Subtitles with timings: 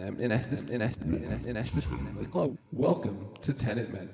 [0.00, 1.88] in essence, in essence, in essence, in essence,
[2.72, 4.10] welcome to Tenet Men.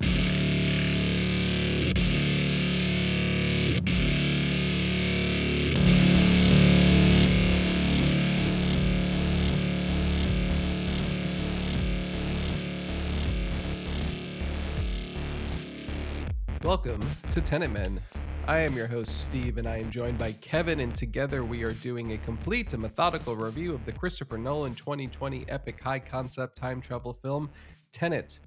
[16.63, 17.01] Welcome
[17.33, 18.01] to Tenet Men.
[18.47, 21.73] I am your host, Steve, and I am joined by Kevin, and together we are
[21.73, 26.83] doing a complete and methodical review of the Christopher Nolan 2020 epic high concept time
[26.83, 27.49] travel film,
[27.91, 28.41] Tenet.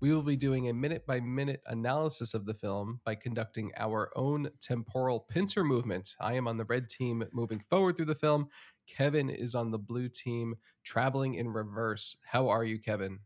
[0.00, 4.10] We will be doing a minute by minute analysis of the film by conducting our
[4.14, 6.16] own temporal pincer movement.
[6.20, 8.46] I am on the red team moving forward through the film.
[8.86, 10.54] Kevin is on the blue team
[10.84, 12.14] traveling in reverse.
[12.26, 13.18] How are you, Kevin?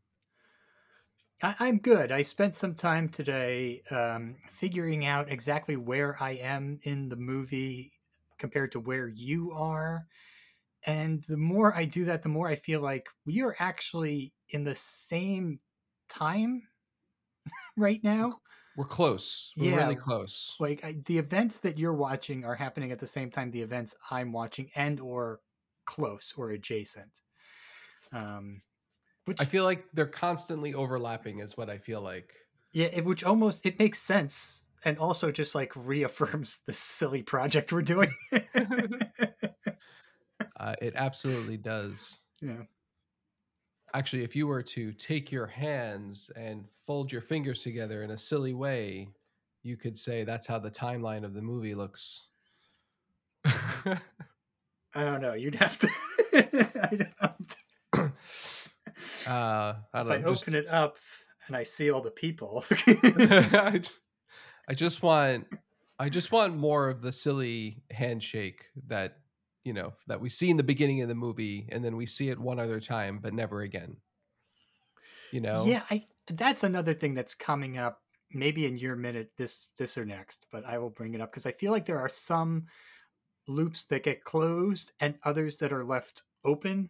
[1.42, 2.12] I, am good.
[2.12, 7.92] I spent some time today um, figuring out exactly where I am in the movie
[8.38, 10.06] compared to where you are.
[10.86, 14.64] And the more I do that, the more I feel like we are actually in
[14.64, 15.60] the same
[16.08, 16.62] time
[17.76, 18.40] right now.
[18.76, 19.52] We're close.
[19.56, 20.54] We're yeah, really close.
[20.58, 23.94] Like I, the events that you're watching are happening at the same time the events
[24.10, 25.40] I'm watching and or
[25.86, 27.20] close or adjacent.
[28.12, 28.62] Um,
[29.24, 32.34] which I feel like they're constantly overlapping, is what I feel like.
[32.72, 37.72] Yeah, it, which almost it makes sense, and also just like reaffirms the silly project
[37.72, 38.14] we're doing.
[40.56, 42.16] uh, it absolutely does.
[42.42, 42.62] Yeah.
[43.94, 48.18] Actually, if you were to take your hands and fold your fingers together in a
[48.18, 49.08] silly way,
[49.62, 52.26] you could say that's how the timeline of the movie looks.
[53.44, 53.98] I
[54.94, 55.34] don't know.
[55.34, 55.88] You'd have to.
[56.34, 57.33] I don't.
[59.26, 60.42] Uh, I if know, I just...
[60.42, 60.96] open it up
[61.46, 63.82] and I see all the people, I,
[64.68, 65.46] I just want,
[65.98, 69.18] I just want more of the silly handshake that
[69.64, 72.28] you know that we see in the beginning of the movie, and then we see
[72.28, 73.96] it one other time, but never again.
[75.32, 75.64] You know?
[75.66, 76.06] Yeah, I.
[76.26, 78.00] That's another thing that's coming up.
[78.32, 81.46] Maybe in your minute, this this or next, but I will bring it up because
[81.46, 82.66] I feel like there are some
[83.46, 86.88] loops that get closed and others that are left open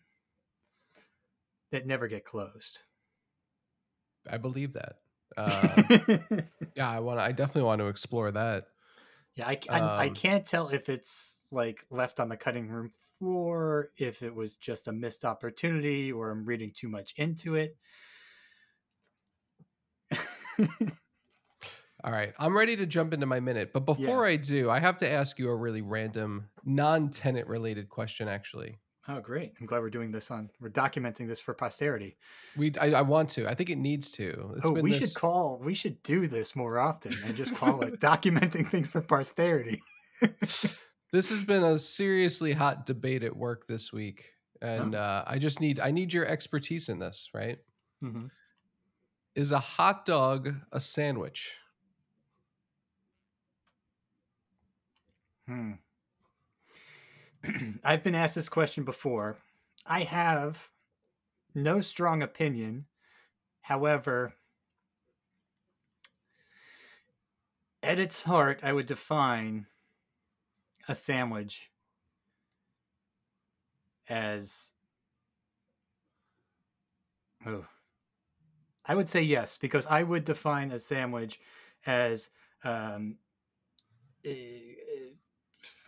[1.75, 2.79] that never get closed.
[4.31, 4.97] I believe that.
[5.37, 5.83] Uh,
[6.77, 7.19] yeah, I want.
[7.19, 8.69] I definitely want to explore that.
[9.35, 12.93] Yeah, I, I, um, I can't tell if it's like left on the cutting room
[13.19, 17.77] floor, if it was just a missed opportunity, or I'm reading too much into it.
[22.05, 24.35] All right, I'm ready to jump into my minute, but before yeah.
[24.35, 28.29] I do, I have to ask you a really random, non-Tenet related question.
[28.29, 29.53] Actually, Oh, great!
[29.61, 30.49] I'm glad we're doing this on.
[30.61, 32.17] We're documenting this for posterity.
[32.57, 33.47] We, I, I want to.
[33.47, 34.55] I think it needs to.
[34.57, 35.01] It's oh, we this...
[35.01, 35.61] should call.
[35.63, 39.83] We should do this more often and just call it documenting things for posterity.
[40.21, 44.25] this has been a seriously hot debate at work this week,
[44.63, 44.99] and oh.
[44.99, 45.81] uh, I just need.
[45.81, 47.29] I need your expertise in this.
[47.35, 47.59] Right?
[48.03, 48.27] Mm-hmm.
[49.35, 51.53] Is a hot dog a sandwich?
[55.47, 55.73] Hmm.
[57.85, 59.37] I've been asked this question before.
[59.87, 60.71] I have
[61.55, 62.87] no strong opinion.
[63.63, 64.35] However,
[67.83, 69.67] at its heart, I would define
[70.89, 71.71] a sandwich
[74.09, 74.73] as.
[77.47, 77.65] Oh.
[78.87, 81.41] I would say yes, because I would define a sandwich
[81.87, 82.31] as
[82.65, 83.17] um,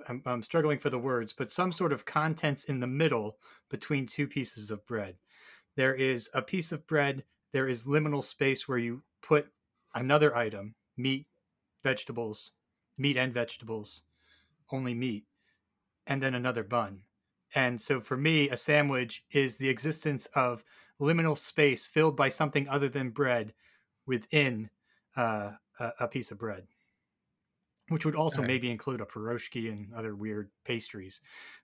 [0.09, 3.39] I'm, I'm struggling for the words, but some sort of contents in the middle
[3.71, 5.17] between two pieces of bread.
[5.77, 9.49] There is a piece of bread, there is liminal space where you put
[9.95, 11.27] another item meat,
[11.83, 12.53] vegetables,
[12.97, 14.03] meat and vegetables,
[14.73, 15.25] only meat,
[16.07, 17.03] and then another bun.
[17.55, 20.65] And so for me, a sandwich is the existence of
[21.01, 23.53] liminal space filled by something other than bread
[24.07, 24.71] within
[25.17, 26.67] uh, a, a piece of bread
[27.89, 28.49] which would also right.
[28.49, 31.21] maybe include a pierogi and other weird pastries.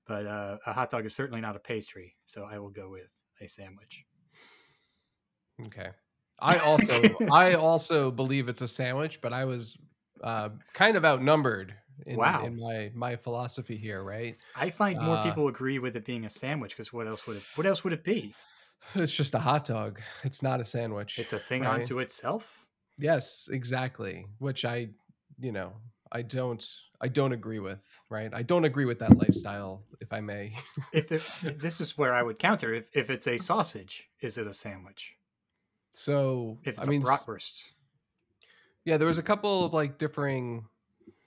[0.07, 3.09] But uh, a hot dog is certainly not a pastry, so I will go with
[3.41, 4.05] a sandwich.
[5.67, 5.91] Okay.
[6.41, 9.77] I also I also believe it's a sandwich, but I was
[10.23, 11.75] uh, kind of outnumbered
[12.07, 12.45] in, wow.
[12.45, 14.37] in my my philosophy here, right?
[14.57, 17.37] I find more uh, people agree with it being a sandwich because what else would
[17.37, 18.35] it what else would it be?
[18.97, 20.01] It's just a hot dog.
[20.25, 21.21] It's not a sandwich.
[21.21, 21.81] It's a thing right?
[21.81, 22.67] unto itself.
[22.99, 24.27] Yes, exactly.
[24.39, 24.89] Which I,
[25.39, 25.73] you know,
[26.13, 26.65] I don't
[27.01, 27.81] I don't agree with,
[28.11, 28.31] right?
[28.33, 30.55] I don't agree with that lifestyle, if I may.
[30.93, 34.53] if this is where I would counter if if it's a sausage, is it a
[34.53, 35.15] sandwich?
[35.95, 37.71] So if I mean bratwurst.
[38.85, 40.67] Yeah, there was a couple of like differing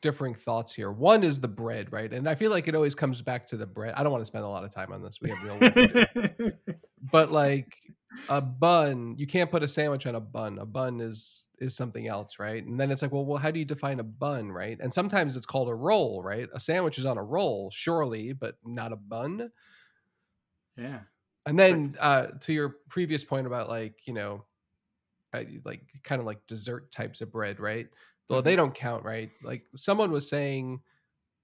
[0.02, 0.92] differing thoughts here.
[0.92, 2.14] One is the bread, right?
[2.14, 3.96] And I feel like it always comes back to the bread.
[3.98, 5.20] I don't want to spend a lot of time on this.
[5.20, 6.52] We have real work to do.
[7.12, 7.74] but like
[8.30, 10.60] a bun, you can't put a sandwich on a bun.
[10.60, 12.64] A bun is is something else, right?
[12.64, 14.78] And then it's like, well, well, how do you define a bun, right?
[14.80, 16.48] And sometimes it's called a roll, right?
[16.54, 19.52] A sandwich is on a roll, surely, but not a bun.
[20.78, 21.06] yeah.
[21.46, 24.46] And then uh, to your previous point about like you know,
[25.34, 27.90] uh, like kind of like dessert types of bread, right?
[28.30, 28.44] Well, Mm-hmm.
[28.44, 29.32] they don't count, right?
[29.44, 30.84] Like someone was saying,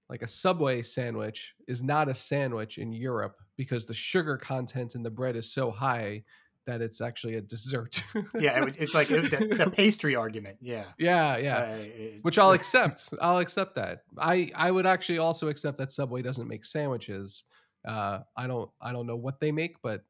[0.08, 5.02] like a Subway sandwich is not a sandwich in Europe because the sugar content in
[5.02, 6.24] the bread is so high
[6.66, 8.02] that it's actually a dessert.
[8.38, 10.58] Yeah, it, it's like it, the, the pastry argument.
[10.60, 10.84] Yeah.
[10.98, 11.56] yeah, yeah.
[11.56, 13.12] Uh, it- Which I'll accept.
[13.20, 14.02] I'll accept that.
[14.18, 17.44] I I would actually also accept that Subway doesn't make sandwiches.
[17.86, 20.04] Uh, I don't I don't know what they make, but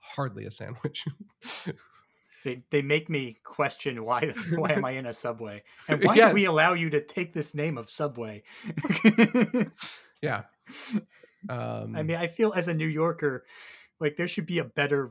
[0.00, 1.04] hardly a sandwich.
[2.44, 6.28] they, they make me question why why am I in a subway and why Yeah.
[6.28, 8.42] do we allow you to take this name of subway?
[10.22, 10.42] yeah.
[11.48, 13.44] Um, I mean, I feel as a New Yorker,
[14.00, 15.10] like there should be a better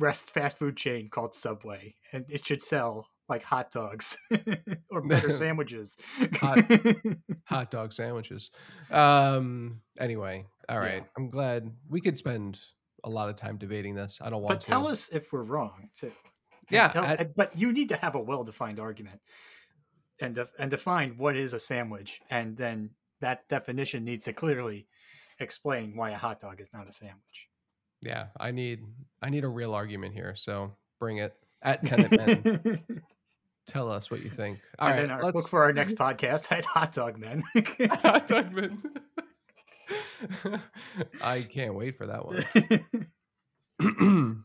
[0.00, 4.16] rest fast food chain called Subway, and it should sell like hot dogs
[4.90, 5.96] or better sandwiches.
[6.40, 6.64] Hot-
[7.44, 8.50] hot dog sandwiches.
[8.90, 9.80] Um.
[10.00, 11.02] Anyway, all right.
[11.02, 11.08] Yeah.
[11.16, 12.58] I'm glad we could spend
[13.04, 14.18] a lot of time debating this.
[14.20, 14.66] I don't want but to.
[14.66, 16.06] tell us if we're wrong too.
[16.06, 16.14] And
[16.70, 19.20] Yeah, tell- I- but you need to have a well-defined argument
[20.20, 24.86] and def- and define what is a sandwich, and then that definition needs to clearly
[25.38, 27.48] explain why a hot dog is not a sandwich.
[28.02, 28.80] Yeah, I need
[29.22, 30.34] I need a real argument here.
[30.36, 32.40] So bring it at Tenet Men.
[32.64, 33.00] and
[33.66, 34.58] tell us what you think.
[34.78, 37.42] All right, then our, let's look for our next podcast at Hot Dog Men.
[38.02, 38.82] Hot dog men.
[41.22, 42.44] I can't wait for that one.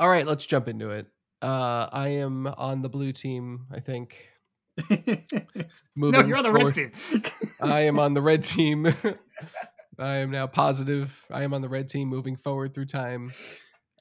[0.00, 1.06] All right, let's jump into it.
[1.42, 3.66] Uh, I am on the blue team.
[3.72, 4.16] I think.
[5.94, 6.92] Moving no, you're on the red team.
[7.60, 8.94] I am on the red team.
[10.00, 11.14] I am now positive.
[11.30, 13.32] I am on the red team moving forward through time.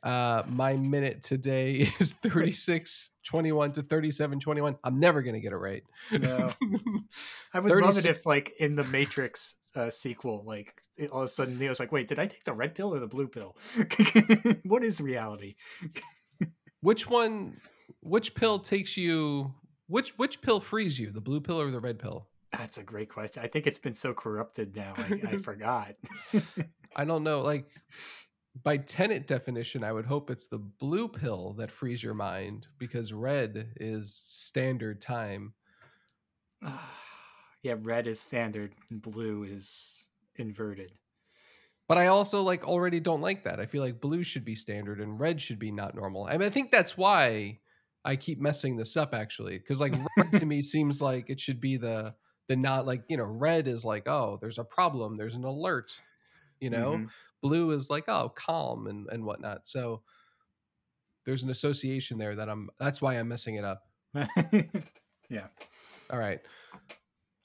[0.02, 4.78] Uh, my minute today is 36 21 to 37 21.
[4.84, 5.84] I'm never going to get it right.
[6.12, 6.50] No.
[7.54, 11.26] I would love it if, like, in the Matrix uh, sequel, like, it, all of
[11.26, 13.58] a sudden Neo's like, "Wait, did I take the red pill or the blue pill?
[14.64, 15.56] what is reality?"
[16.82, 17.58] which one,
[18.00, 19.54] which pill takes you,
[19.88, 22.28] which, which pill frees you, the blue pill or the red pill?
[22.52, 23.44] That's a great question.
[23.44, 24.94] I think it's been so corrupted now.
[24.98, 25.96] I, I forgot.
[26.96, 27.42] I don't know.
[27.42, 27.68] Like,
[28.64, 33.14] by Tenet definition, I would hope it's the blue pill that frees your mind because
[33.14, 35.54] red is standard time.
[37.64, 40.06] yeah, red is standard, and blue is
[40.36, 40.92] inverted.
[41.88, 43.60] But I also like already don't like that.
[43.60, 46.28] I feel like blue should be standard and red should be not normal.
[46.28, 47.60] I mean, I think that's why
[48.06, 51.60] I keep messing this up actually, because like red to me seems like it should
[51.60, 52.14] be the
[52.50, 55.98] the not like you know red is like oh there's a problem, there's an alert,
[56.60, 56.98] you know.
[56.98, 57.10] Mhm.
[57.42, 59.66] Blue is like oh calm and and whatnot.
[59.66, 60.02] So
[61.26, 62.70] there's an association there that I'm.
[62.80, 63.88] That's why I'm messing it up.
[65.30, 65.48] yeah.
[66.10, 66.42] All right,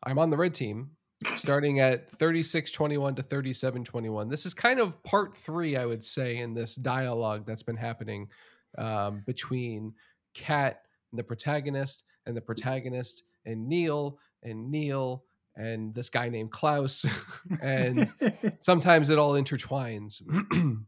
[0.02, 0.90] I'm on the red team
[1.36, 6.52] starting at 3621 to 3721 this is kind of part three i would say in
[6.52, 8.28] this dialogue that's been happening
[8.76, 9.94] um, between
[10.34, 15.24] cat and the protagonist and the protagonist and neil and neil
[15.56, 17.04] and this guy named klaus
[17.62, 18.12] and
[18.60, 20.22] sometimes it all intertwines.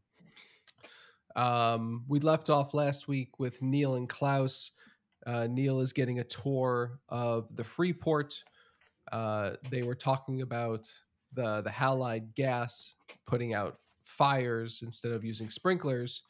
[1.36, 4.70] Um, we left off last week with neil and klaus.
[5.26, 8.42] Uh, neil is getting a tour of the freeport.
[9.12, 10.90] Uh, they were talking about
[11.34, 12.94] the the halide gas
[13.26, 16.22] putting out fires instead of using sprinklers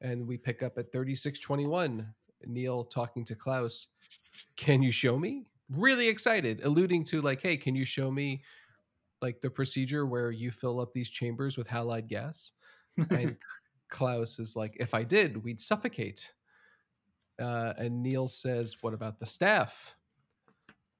[0.00, 2.06] and we pick up at 3621
[2.46, 3.86] neil talking to klaus
[4.56, 5.44] can you show me
[5.76, 8.42] really excited alluding to like hey can you show me
[9.22, 12.52] like the procedure where you fill up these chambers with halide gas
[13.10, 13.36] and
[13.88, 16.32] klaus is like if i did we'd suffocate
[17.40, 19.94] uh, and neil says what about the staff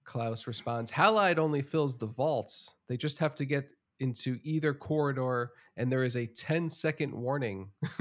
[0.05, 2.75] Klaus responds, Halide only fills the vaults.
[2.89, 3.69] They just have to get
[4.01, 7.71] into either corridor, and there is a 10 second warning.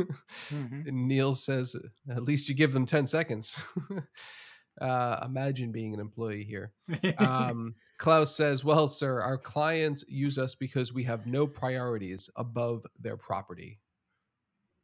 [0.49, 0.87] Mhm.
[0.87, 1.75] and Neil says,
[2.09, 3.61] At least you give them 10 seconds.
[4.81, 6.71] uh, imagine being an employee here.
[7.17, 12.85] Um, Klaus says, Well, sir, our clients use us because we have no priorities above
[12.99, 13.79] their property.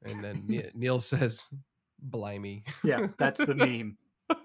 [0.03, 0.43] And then
[0.75, 1.45] Neil says,
[1.99, 2.63] Blimey.
[2.83, 3.97] yeah, that's the meme.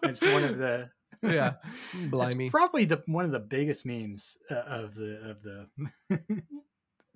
[0.04, 0.88] It's one of the
[1.22, 1.54] Yeah,
[1.92, 2.48] It's blimey.
[2.50, 5.66] probably the one of the biggest memes uh, of the of the,
[6.08, 6.42] the movie.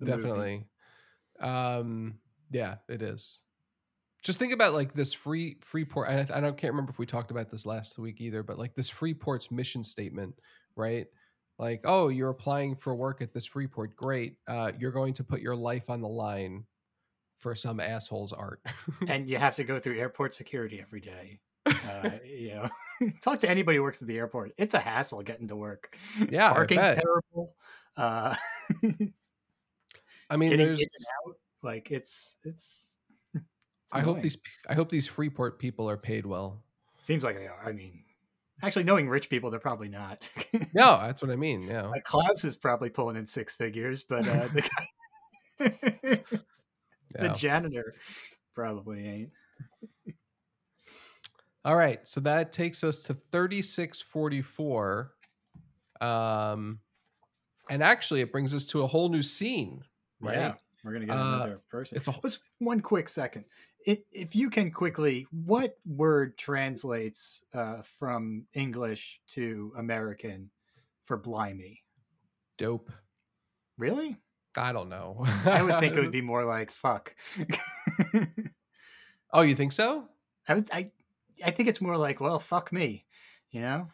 [0.03, 0.65] definitely
[1.39, 2.15] um
[2.51, 3.39] yeah it is
[4.25, 7.05] just think about like this free freeport and I, I don't can't remember if we
[7.05, 10.35] talked about this last week either but like this freeport's mission statement
[10.75, 11.07] right
[11.57, 13.95] like, oh, you're applying for work at this Freeport.
[13.95, 14.37] Great.
[14.47, 16.65] Uh, you're going to put your life on the line
[17.39, 18.61] for some asshole's art.
[19.07, 21.39] and you have to go through airport security every day.
[21.65, 22.69] Uh, you know,
[23.21, 24.51] talk to anybody who works at the airport.
[24.57, 25.95] It's a hassle getting to work.
[26.29, 27.55] Yeah, parking's terrible.
[27.95, 28.35] Uh,
[30.29, 30.81] I mean, getting there's.
[31.27, 32.84] out, like it's it's.
[33.93, 34.37] I hope these.
[34.69, 36.63] I hope these Freeport people are paid well.
[36.97, 37.59] seems like they are.
[37.65, 38.03] I mean,
[38.63, 40.23] actually, knowing rich people, they're probably not.
[40.73, 41.63] No, that's what I mean.
[41.63, 41.83] Yeah.
[41.87, 44.87] like Klaus is probably pulling in six figures, but uh, the guy,
[47.19, 47.93] the janitor
[48.53, 49.29] probably ain't.
[51.63, 55.11] All right, so that takes us to 3644.
[56.01, 56.79] Um
[57.69, 59.81] and actually it brings us to a whole new scene,
[60.19, 60.35] right?
[60.37, 61.97] Yeah, we're gonna get Uh, another person.
[61.97, 63.45] it's a- Let's one quick second.
[63.85, 70.49] If, if you can quickly, what word translates uh, from English to American
[71.05, 71.83] for blimey?
[72.57, 72.91] Dope.
[73.77, 74.17] Really?
[74.57, 75.23] I don't know.
[75.45, 77.15] I would think it would be more like fuck.
[79.35, 80.07] Oh, you think so?
[80.47, 80.91] I would, I
[81.43, 83.05] I think it's more like well, fuck me,
[83.51, 83.89] you know,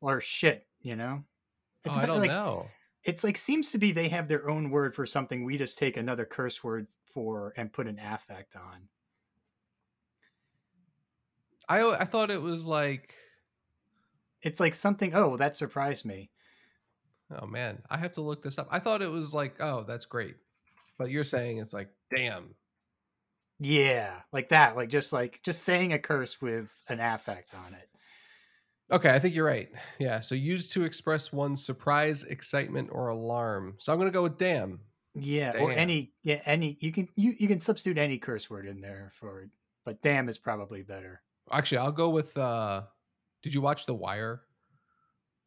[0.00, 1.22] or shit, you know.
[1.22, 2.66] Oh, It's I don't like, know.
[3.04, 5.44] It's like seems to be they have their own word for something.
[5.44, 8.88] We just take another curse word for and put an affect on.
[11.80, 13.14] I I thought it was like
[14.42, 15.14] It's like something.
[15.14, 16.30] Oh, that surprised me.
[17.40, 18.68] oh man, I have to look this up.
[18.70, 20.36] I thought it was like, oh, that's great.
[20.98, 22.54] But you're saying it's like, damn.
[23.60, 24.76] Yeah, like that.
[24.76, 27.88] Like just like just saying a curse with an affect on it.
[28.90, 29.70] Okay, I think you're right.
[29.98, 33.76] Yeah, so used to express one's surprise, excitement, or alarm.
[33.78, 34.80] So I'm gonna go with damn.
[35.14, 38.80] Yeah, or any yeah any you can you you can substitute any curse word in
[38.80, 39.48] there for,
[39.84, 41.22] but damn is probably better.
[41.50, 42.82] Actually, I'll go with uh
[43.42, 44.42] did you watch The Wire?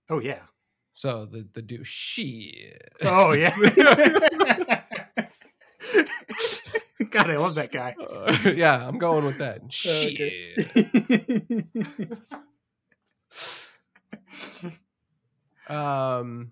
[0.10, 0.42] Oh yeah.
[0.94, 2.92] So the the do shit.
[3.04, 3.56] Oh yeah.
[7.10, 7.96] God, I love that guy.
[8.00, 9.62] Uh, yeah, I'm going with that.
[9.72, 10.68] Shit.
[15.68, 16.52] Um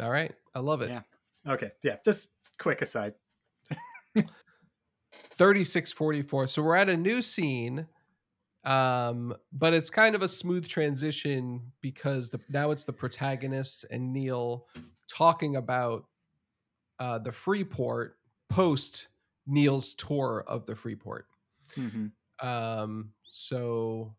[0.00, 0.34] All right.
[0.54, 0.90] I love it.
[0.90, 1.00] Yeah.
[1.48, 1.96] okay, yeah.
[2.04, 2.28] Just
[2.58, 3.14] quick aside.
[5.36, 6.46] 3644.
[6.48, 7.86] So we're at a new scene.
[8.64, 14.12] Um, but it's kind of a smooth transition because the now it's the protagonist and
[14.12, 14.68] Neil
[15.08, 16.04] talking about
[17.00, 19.08] uh the Freeport post
[19.46, 21.26] Neil's tour of the Freeport.
[21.76, 22.46] Mm-hmm.
[22.46, 24.14] Um, so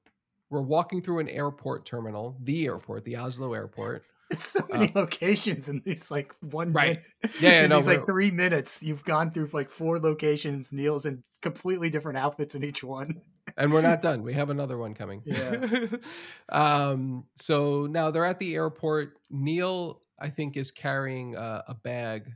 [0.49, 4.03] we're walking through an airport terminal, the airport, the Oslo airport.
[4.29, 7.01] There's so many locations in these like one Uh, Right.
[7.21, 7.35] minute.
[7.41, 10.71] Yeah, yeah, in no, these like three minutes, you've gone through like four locations.
[10.71, 13.21] Neil's in completely different outfits in each one.
[13.57, 14.23] and we're not done.
[14.23, 15.21] We have another one coming.
[15.25, 15.87] Yeah.
[16.49, 17.25] um.
[17.35, 19.17] So now they're at the airport.
[19.29, 22.31] Neil, I think, is carrying a, a bag.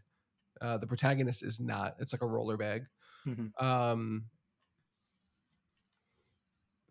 [0.62, 1.96] Uh, the protagonist is not.
[2.00, 2.86] It's like a roller bag.
[3.26, 3.52] Mhm.
[3.64, 4.26] Um.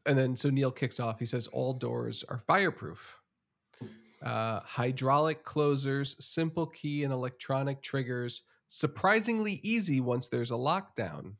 [0.06, 1.18] And then so Neil kicks off.
[1.18, 3.16] He says all doors are fireproof.
[4.26, 11.34] Uh, hydraulic closers, simple key and electronic triggers, surprisingly easy once there's a lockdown.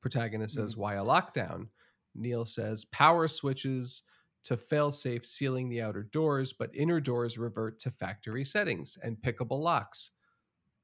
[0.00, 1.68] Protagonist says, "Why a lockdown?"
[2.16, 4.02] Neil says, "Power switches
[4.42, 9.60] to failsafe sealing the outer doors, but inner doors revert to factory settings and pickable
[9.60, 10.10] locks."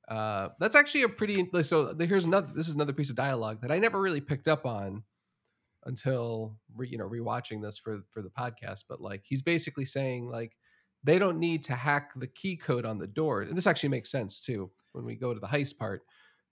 [0.07, 1.93] Uh, that's actually a pretty so.
[1.99, 2.53] Here's another.
[2.55, 5.03] This is another piece of dialogue that I never really picked up on
[5.87, 8.85] until re, you know rewatching this for for the podcast.
[8.89, 10.57] But like he's basically saying like
[11.05, 14.11] they don't need to hack the key code on the door, and this actually makes
[14.11, 16.03] sense too when we go to the heist part.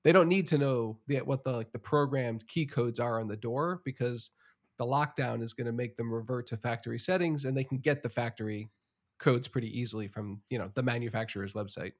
[0.05, 3.29] They don't need to know the, what the like the programmed key codes are on
[3.29, 4.31] the door because
[4.79, 8.03] the lockdown is going to make them revert to factory settings, and they can get
[8.03, 8.71] the factory
[9.19, 11.93] codes pretty easily from you know the manufacturer's website.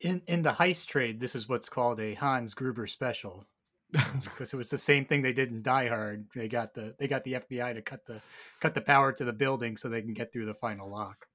[0.00, 3.46] In in the heist trade, this is what's called a Hans Gruber special
[3.92, 6.26] because it was the same thing they did in Die Hard.
[6.34, 8.20] They got the they got the FBI to cut the
[8.60, 11.27] cut the power to the building so they can get through the final lock.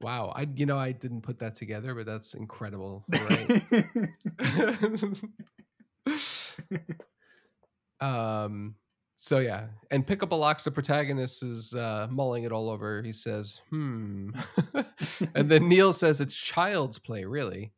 [0.00, 3.04] Wow, I you know I didn't put that together, but that's incredible.
[3.10, 3.62] Right?
[8.00, 8.74] um
[9.16, 13.02] so yeah and pick up a locks the protagonist is uh mulling it all over.
[13.02, 14.30] He says hmm.
[15.34, 17.72] And then neil says it's child's play really.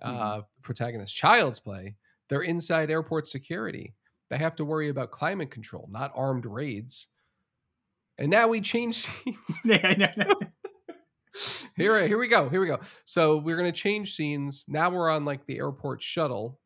[0.00, 1.96] Uh protagonist child's play?
[2.28, 3.94] They're inside airport security.
[4.30, 7.08] They have to worry about climate control not armed raids.
[8.18, 8.94] And now we change
[9.24, 9.60] scenes.
[9.64, 10.34] Yeah, no, no.
[11.76, 15.10] Here here we go here we go so we're going to change scenes now we're
[15.10, 16.58] on like the airport shuttle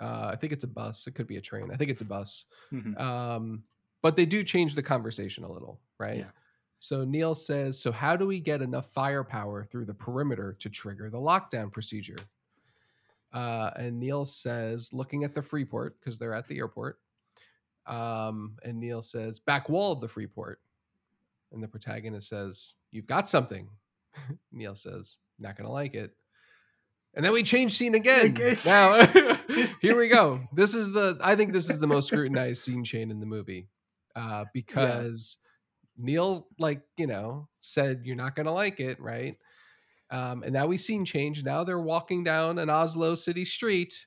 [0.00, 2.04] uh, i think it's a bus it could be a train i think it's a
[2.06, 2.98] bus Mhm.
[3.00, 3.62] um,
[4.02, 6.30] but they do change the conversation a little right Yeah.
[6.78, 11.10] So Neil says, So, how do we get enough firepower through the perimeter to trigger
[11.10, 12.18] the lockdown procedure?
[13.32, 16.98] Uh, and Neil says, looking at the Freeport, because they're at the airport.
[17.86, 20.60] Um, and Neil says, Back wall of the Freeport.
[21.52, 23.68] And the protagonist says, You've got something.
[24.52, 26.12] Neil says, Not going to like it.
[27.14, 28.34] And then we change scene again.
[28.64, 29.04] Now,
[29.82, 30.40] here we go.
[30.54, 33.68] This is the, I think this is the most scrutinized scene chain in the movie
[34.16, 35.36] uh, because
[35.98, 39.36] Neil, like, you know, said, You're not going to like it, right?
[40.10, 41.42] Um, and now we scene change.
[41.44, 44.06] Now they're walking down an Oslo city street,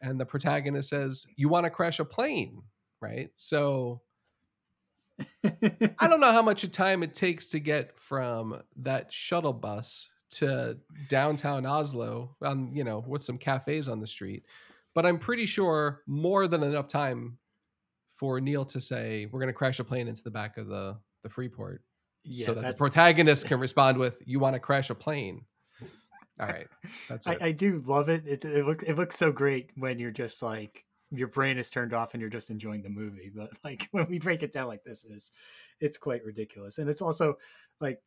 [0.00, 2.62] and the protagonist says, You want to crash a plane,
[3.00, 3.30] right?
[3.34, 4.02] So
[5.44, 10.76] I don't know how much time it takes to get from that shuttle bus to
[11.08, 14.44] downtown Oslo on, you know, with some cafes on the street.
[14.94, 17.38] But I'm pretty sure more than enough time
[18.16, 20.98] for Neil to say, We're going to crash a plane into the back of the,
[21.22, 21.82] the Freeport
[22.24, 25.44] yeah, so that the protagonist can respond with, "You want to crash a plane?"
[26.38, 26.66] All right,
[27.08, 27.38] that's I.
[27.40, 28.26] I do love it.
[28.26, 31.92] It it looks it looks so great when you're just like your brain is turned
[31.92, 33.30] off and you're just enjoying the movie.
[33.34, 35.32] But like when we break it down like this is
[35.80, 36.78] it's quite ridiculous.
[36.78, 37.38] And it's also
[37.80, 38.00] like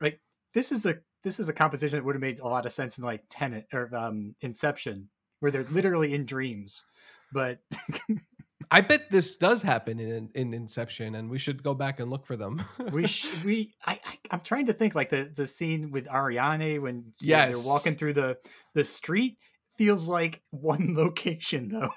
[0.00, 0.20] like
[0.54, 2.98] this is a this is a composition that would have made a lot of sense
[2.98, 5.08] in like Tenet or um Inception,
[5.40, 6.84] where they're literally in dreams.
[7.32, 7.60] But
[8.70, 12.26] I bet this does happen in in Inception, and we should go back and look
[12.26, 12.64] for them.
[12.92, 16.80] we sh- we I, I I'm trying to think like the the scene with Ariadne
[16.80, 18.38] when yeah they're walking through the
[18.74, 19.38] the street
[19.78, 21.92] feels like one location though.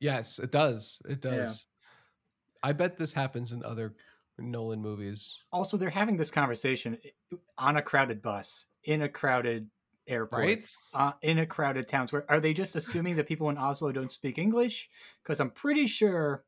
[0.00, 1.00] yes, it does.
[1.08, 1.30] It Yeah.
[1.30, 1.66] does.
[2.62, 3.94] I bet this happens in other
[4.38, 6.98] Nolan movies, also they're having this conversation
[7.56, 9.70] on a crowded bus in a crowded
[10.06, 10.66] airport right?
[10.94, 14.12] uh, in a crowded town where are they just assuming that people in oslo don't
[14.12, 14.88] speak english
[15.22, 16.44] because i'm pretty sure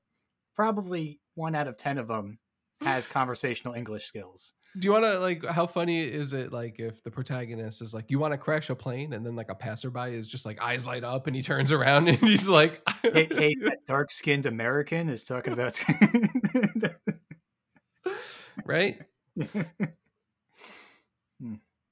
[0.54, 2.38] probably one out of ten of them
[2.80, 5.44] has conversational english skills Do you want to like?
[5.46, 8.74] How funny is it like if the protagonist is like, "You want to crash a
[8.76, 11.72] plane," and then like a passerby is just like eyes light up, and he turns
[11.72, 15.80] around and he's like, hey, hey that dark-skinned american is talking about
[18.64, 19.00] right?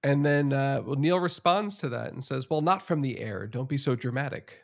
[0.02, 3.46] And then uh, well, Neil responds to that and says, "Well, not from the air.
[3.46, 4.62] Don't be so dramatic."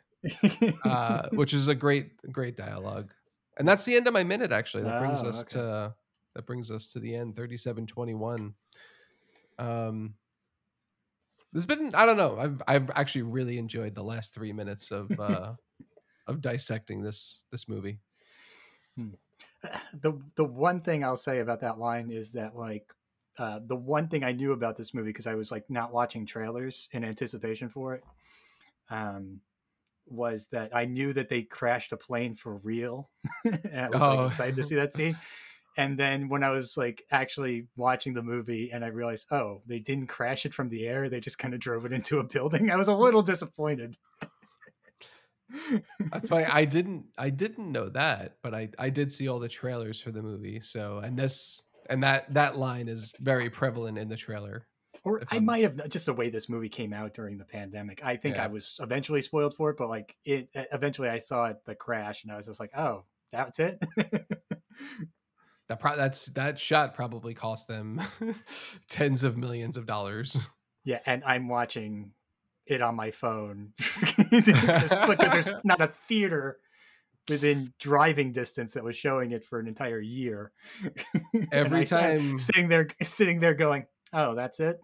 [0.85, 3.11] Uh, which is a great, great dialogue.
[3.57, 4.53] And that's the end of my minute.
[4.53, 5.59] Actually, that brings Oh, us okay.
[5.59, 5.93] to
[6.35, 7.35] that brings us to the end.
[7.35, 8.53] Thirty-seven twenty-one.
[9.59, 10.15] Um,
[11.51, 12.37] there's been I don't know.
[12.39, 15.53] I've I've actually really enjoyed the last three minutes of uh,
[16.27, 17.99] of dissecting this this movie.
[20.01, 22.91] the the one thing I'll say about that line is that like
[23.37, 26.25] uh, the one thing I knew about this movie because I was like not watching
[26.25, 28.03] trailers in anticipation for it
[28.91, 29.39] um,
[30.05, 33.09] was that I knew that they crashed a plane for real,
[33.45, 34.15] and I was Oh.
[34.15, 35.17] like excited to see that scene.
[35.77, 39.79] And then when I was like actually watching the movie and I realized, oh, they
[39.79, 42.69] didn't crash it from the air; they just kind of drove it into a building.
[42.71, 43.97] I was a little disappointed.
[46.11, 46.45] That's funny.
[46.51, 50.11] I didn't I didn't know that, but I I did see all the trailers for
[50.11, 50.59] the movie.
[50.61, 54.67] So and this and that that line is very prevalent in the trailer.
[55.03, 58.03] Or I I'm- might have just the way this movie came out during the pandemic.
[58.05, 58.45] I think Yeah.
[58.45, 62.23] I was eventually spoiled for it, but like it eventually I saw it the crash
[62.23, 63.83] and I was just like, oh, that's it.
[65.69, 68.01] That pro- that's that shot probably cost them
[68.89, 70.37] tens of millions of dollars.
[70.83, 72.11] yeah, and I'm watching
[72.65, 73.73] it on my phone
[74.31, 76.59] because, because there's not a theater
[77.29, 80.51] within driving distance that was showing it for an entire year.
[81.51, 84.79] Every time- sitting there sitting there going, oh, that's it.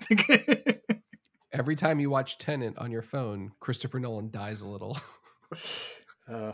[1.52, 4.98] Every time you watch Tenet on your phone, Christopher Nolan dies a little.
[6.32, 6.52] Uh,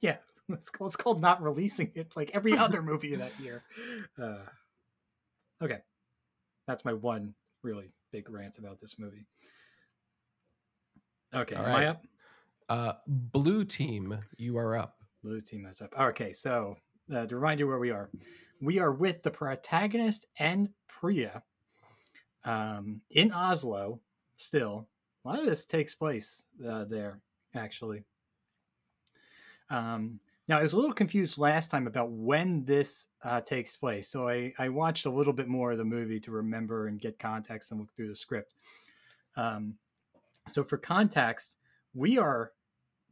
[0.00, 0.16] yeah,
[0.54, 3.62] it's called, it's called not releasing it like every other movie that year.
[4.20, 4.44] Uh,
[5.62, 5.78] okay,
[6.66, 9.26] that's my one really big rant about this movie.
[11.34, 11.84] Okay, All am right.
[11.84, 12.04] I up?
[12.68, 14.96] Uh, Blue team, you are up.
[15.22, 15.94] Blue team is up.
[15.98, 16.76] Okay, so
[17.14, 18.10] uh, to remind you where we are,
[18.60, 21.42] we are with the protagonist and Priya
[22.44, 24.00] um, in Oslo.
[24.36, 24.86] Still,
[25.24, 27.20] a lot of this takes place uh, there,
[27.54, 28.04] actually.
[29.68, 34.08] Um, now, I was a little confused last time about when this uh, takes place,
[34.08, 37.18] so I, I watched a little bit more of the movie to remember and get
[37.18, 38.54] context and look through the script.
[39.36, 39.74] Um,
[40.52, 41.58] so, for context,
[41.94, 42.52] we are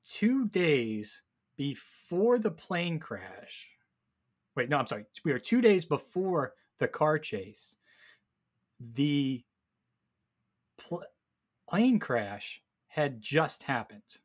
[0.05, 1.23] two days
[1.57, 3.69] before the plane crash.
[4.57, 5.05] Wait, no, I'm sorry.
[5.25, 7.77] We are two days before the car chase.
[8.95, 9.45] The
[10.79, 11.05] pl-
[11.69, 14.19] plane crash had just happened.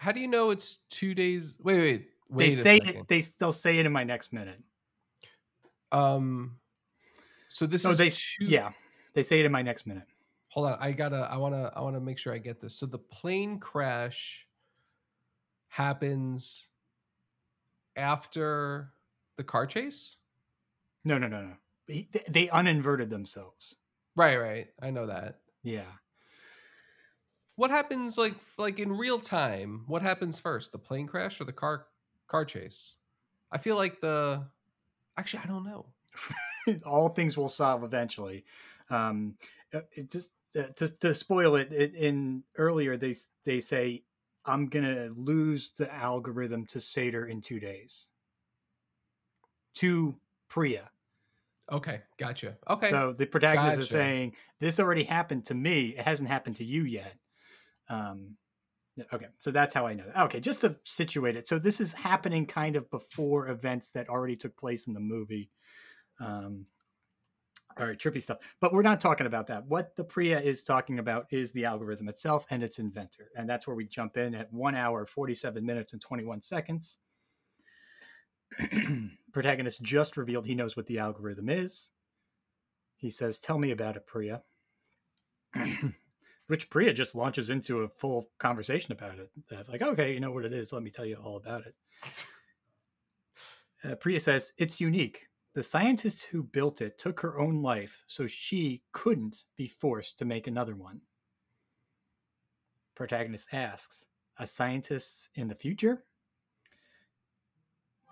[0.00, 1.58] How do you know it's two days?
[1.62, 3.06] Wait, wait, wait they say it.
[3.06, 4.58] They still say it in my next minute.
[5.92, 6.56] Um,
[7.50, 8.70] so this No, is they two, yeah,
[9.12, 10.06] they say it in my next minute.
[10.48, 11.28] Hold on, I gotta.
[11.30, 11.70] I wanna.
[11.76, 12.74] I wanna make sure I get this.
[12.74, 14.46] So the plane crash
[15.68, 16.66] happens
[17.94, 18.94] after
[19.36, 20.16] the car chase.
[21.04, 21.52] No, no, no, no.
[21.86, 23.76] They, they uninverted themselves.
[24.16, 24.68] Right, right.
[24.80, 25.40] I know that.
[25.62, 25.92] Yeah.
[27.60, 29.84] What happens like like in real time?
[29.86, 31.84] What happens first, the plane crash or the car
[32.26, 32.96] car chase?
[33.52, 34.46] I feel like the
[35.18, 35.84] actually I don't know.
[36.86, 38.46] all things will solve eventually.
[38.88, 39.34] Um,
[39.74, 44.04] uh, it just uh, to, to spoil it, it, in earlier they they say
[44.46, 48.08] I'm gonna lose the algorithm to Sator in two days.
[49.74, 50.16] To
[50.48, 50.90] Priya.
[51.70, 52.56] Okay, gotcha.
[52.70, 55.88] Okay, So the protagonist is saying this already happened to me.
[55.88, 57.19] It hasn't happened to you yet.
[57.90, 58.36] Um,
[59.12, 60.24] okay, so that's how I know that.
[60.24, 61.48] Okay, just to situate it.
[61.48, 65.50] So this is happening kind of before events that already took place in the movie.
[66.20, 66.66] Um,
[67.78, 68.38] all right, trippy stuff.
[68.60, 69.66] But we're not talking about that.
[69.66, 73.28] What the Priya is talking about is the algorithm itself and its inventor.
[73.36, 76.98] And that's where we jump in at one hour, 47 minutes, and 21 seconds.
[79.32, 81.92] Protagonist just revealed he knows what the algorithm is.
[82.96, 84.42] He says, Tell me about it, Priya.
[86.50, 89.30] Which Priya just launches into a full conversation about it.
[89.52, 90.72] Uh, like, okay, you know what it is.
[90.72, 91.76] Let me tell you all about it.
[93.84, 95.28] Uh, Priya says, It's unique.
[95.54, 100.24] The scientist who built it took her own life, so she couldn't be forced to
[100.24, 101.02] make another one.
[102.96, 106.02] Protagonist asks, A scientist in the future?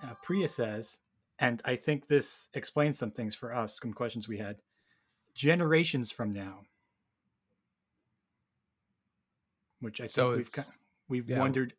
[0.01, 1.01] Uh, Priya says,
[1.40, 4.59] and I think this explains some things for us, some questions we had.
[5.35, 6.61] Generations from now,
[9.81, 10.73] which I think So we've it's- ki-
[11.09, 11.38] we've yeah.
[11.38, 11.75] wondered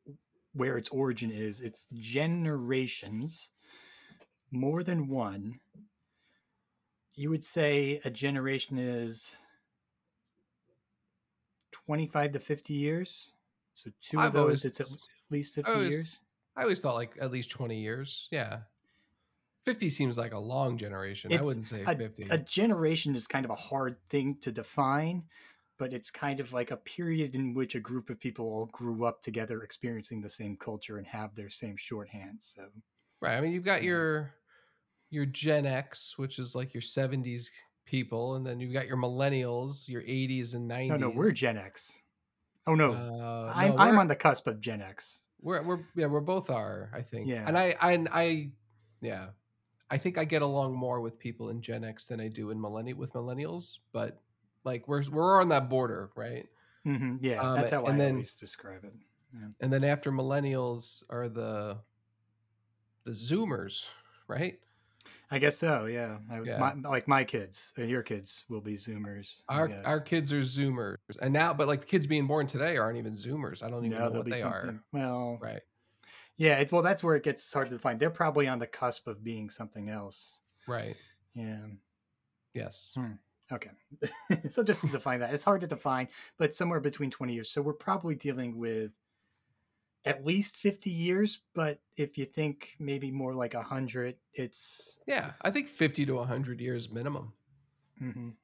[0.53, 1.61] where its origin is.
[1.61, 3.51] It's generations,
[4.51, 5.59] more than one.
[7.15, 9.35] You would say a generation is
[11.71, 13.33] twenty-five to fifty years.
[13.75, 14.87] So 2 of I've those, always- it's at
[15.29, 16.19] least fifty always- years.
[16.55, 18.27] I always thought like at least twenty years.
[18.31, 18.61] Yeah,
[19.63, 21.31] fifty seems like a long generation.
[21.31, 22.23] I wouldn't say a, fifty.
[22.29, 25.23] a generation is kind of a hard thing to define,
[25.79, 29.05] but it's kind of like a period in which a group of people all grew
[29.05, 32.43] up together, experiencing the same culture and have their same shorthand.
[32.43, 32.69] So,
[33.21, 33.37] Right.
[33.37, 33.87] I mean, you've got Yeah.
[33.87, 34.35] your
[35.09, 37.49] your Gen X, which is like your '70s
[37.85, 40.89] people, and then you've got your millennials, your '80s and '90s.
[40.89, 42.03] no, no, we're Gen X.
[42.67, 45.23] Oh no, Uh, I'm no, I'm on the cusp of Gen X.
[45.41, 46.91] We're we're yeah, we're both are.
[46.93, 47.29] I think.
[47.29, 47.47] Yeah.
[47.47, 48.51] And I I I
[49.01, 49.29] yeah,
[49.89, 52.59] I think I get along more with people in Gen X than I do in
[52.61, 53.77] millennial with millennials.
[53.91, 54.21] But
[54.63, 56.47] like we're we're on that border, right?
[56.83, 58.93] hmm yeah, Um, that's how I and then- always describe it.
[59.59, 61.77] And then after millennials are the
[63.03, 63.85] the Zoomers,
[64.27, 64.59] right?
[65.31, 65.85] I guess so.
[65.85, 66.57] Yeah, I, Yeah.
[66.57, 69.41] My, like my kids, or your kids, will be Zoomers.
[69.47, 72.97] Our our kids are Zoomers, and now, but like the kids being born today aren't
[72.97, 73.61] even Zoomers.
[73.61, 74.81] I don't even no, know what be they are.
[74.91, 75.61] Well, Right.
[76.37, 77.99] yeah, it's well, that's where it gets hard to define.
[77.99, 80.41] They're probably on the cusp of being something else.
[80.67, 80.95] Right.
[81.35, 81.67] Yeah.
[82.55, 82.95] Yes.
[83.51, 83.71] Okay.
[84.49, 86.07] so just to define that, it's hard to define,
[86.37, 87.49] but somewhere between 20 years.
[87.49, 88.91] So we're probably dealing with
[90.05, 95.51] at least 50 years, but if you think maybe more like 100, it's Yeah, I
[95.51, 97.33] think fifty to hundred years minimum.
[97.99, 98.37] mhm.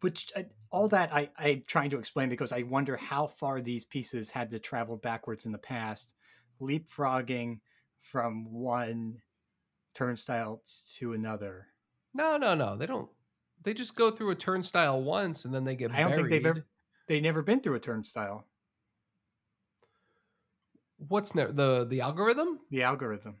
[0.00, 3.84] which I, all that I, I'm trying to explain because I wonder how far these
[3.84, 6.14] pieces had to travel backwards in the past,
[6.60, 7.60] leapfrogging
[8.00, 9.22] from one
[9.94, 10.62] turnstile
[10.96, 11.68] to another.
[12.12, 12.76] No, no, no.
[12.76, 13.10] They don't.
[13.64, 16.46] They just go through a turnstile once and then they get I don't think they've
[16.46, 16.64] ever
[17.06, 18.46] they never been through a turnstile.
[21.08, 22.60] What's ne- the the algorithm?
[22.70, 23.36] the algorithm.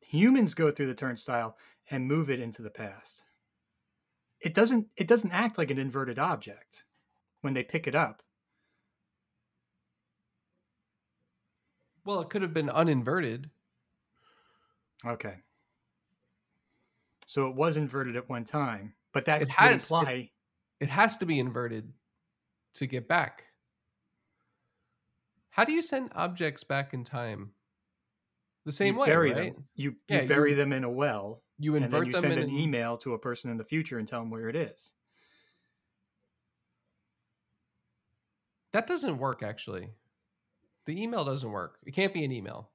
[0.00, 1.56] Humans go through the turnstile
[1.90, 3.24] and move it into the past.
[4.40, 6.84] It doesn't it doesn't act like an inverted object
[7.42, 8.22] when they pick it up.
[12.04, 13.50] Well, it could have been uninverted.
[15.04, 15.36] Okay.
[17.30, 20.32] So it was inverted at one time, but that It has- it- imply
[20.80, 21.92] It has to be inverted
[22.74, 23.44] to get back.
[25.50, 27.54] How do you send objects back in time?
[28.64, 29.54] The same you way, bury right?
[29.54, 29.68] them.
[29.74, 32.20] You, Yeah, you bury you- them in a well, You invert and then you them
[32.22, 34.48] send in an an- email to a person in the future and tell them where
[34.48, 34.96] it is.
[38.72, 39.94] That doesn't work actually.
[40.86, 41.78] The email doesn't work.
[41.84, 42.72] It can't be an email.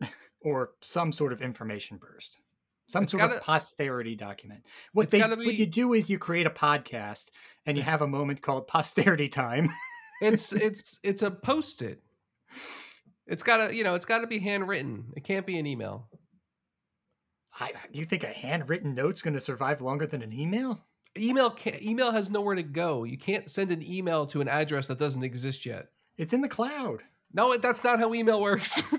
[0.42, 2.40] or some sort of information burst,
[2.88, 4.64] some It's sort gotta- of posterity document.
[4.92, 7.30] What they gotta what you do is you create a podcast
[7.66, 9.70] and you have a moment called posterity time.
[10.20, 12.00] It's it's it's a post-it.
[13.28, 15.06] It's got to, you know, it's got to be handwritten.
[15.16, 16.06] It can't be an email.
[17.58, 20.80] I, you think a handwritten note's going to survive longer than an email?
[21.18, 23.02] Email can email has nowhere to go.
[23.02, 25.88] You can't send an email to an address that doesn't exist yet.
[26.18, 27.02] It's in the cloud.
[27.34, 28.80] No, that's not how email works.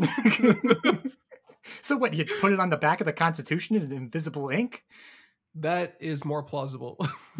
[1.81, 2.13] so what?
[2.13, 4.83] You put it on the back of the Constitution in invisible ink?
[5.55, 6.97] That is more plausible.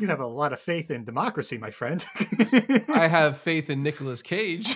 [0.00, 2.04] you have a lot of faith in democracy, my friend.
[2.94, 4.74] I have faith in Nicolas Cage.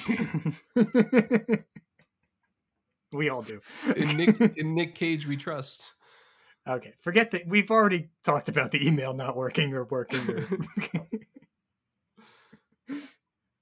[3.12, 3.60] we all do.
[3.96, 5.92] In Nick, in Nick Cage, we trust.
[6.68, 7.46] Okay, forget that.
[7.46, 10.28] We've already talked about the email not working or working.
[10.28, 10.48] Or...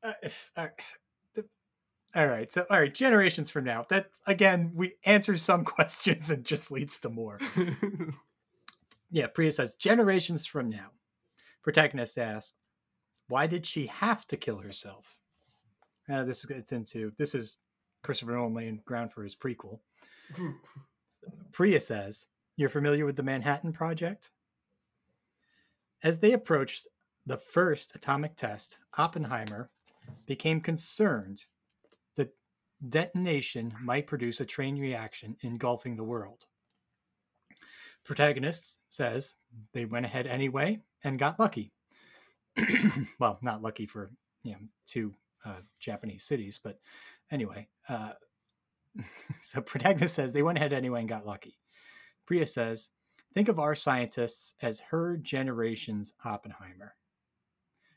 [0.03, 0.13] uh,
[0.57, 0.73] all, right.
[2.15, 3.87] All right, so all right, generations from now.
[3.91, 7.39] That again, we answer some questions and just leads to more.
[9.11, 10.91] yeah, Priya says generations from now.
[11.63, 12.55] Protagonist asks,
[13.29, 15.17] "Why did she have to kill herself?"
[16.09, 17.57] Uh, this gets into this is
[18.03, 19.81] Christopher Nolan laying ground for his prequel.
[21.53, 24.31] Priya says, You're familiar with the Manhattan Project?
[26.03, 26.87] As they approached
[27.27, 29.71] the first atomic test, Oppenheimer
[30.27, 31.47] became concerned
[32.89, 36.47] detonation might produce a chain reaction engulfing the world.
[38.05, 39.35] Protagonist says
[39.73, 41.73] they went ahead anyway and got lucky.
[43.19, 44.11] well, not lucky for
[44.43, 46.79] you know two uh, Japanese cities, but
[47.31, 48.13] anyway, uh,
[49.41, 51.59] so protagonist says they went ahead anyway and got lucky.
[52.27, 52.91] Priya says,
[53.35, 56.95] think of our scientists as her generation's Oppenheimer.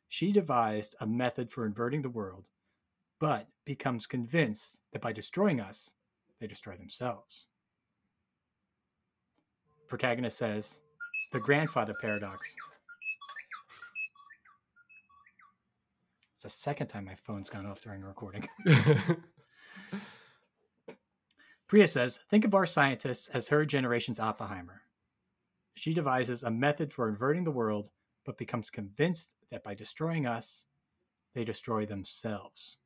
[0.10, 2.50] She devised a method for inverting the world,
[3.20, 5.94] but becomes convinced that by destroying us,
[6.40, 7.48] they destroy themselves.
[9.88, 10.82] Protagonist says,
[11.32, 12.48] the grandfather paradox.
[16.34, 18.48] It's the second time my phone's gone off during a recording.
[21.68, 24.84] Priya says, think of our scientists as her generation's Oppenheimer.
[25.74, 27.90] She devises a method for inverting the world,
[28.26, 30.68] but becomes convinced that by destroying us,
[31.34, 32.78] they destroy themselves.